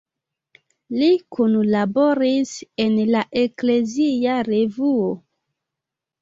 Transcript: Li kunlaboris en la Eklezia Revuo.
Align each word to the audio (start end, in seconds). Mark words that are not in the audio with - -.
Li 1.01 1.09
kunlaboris 1.35 2.53
en 2.87 2.97
la 3.17 3.21
Eklezia 3.43 4.39
Revuo. 4.49 5.13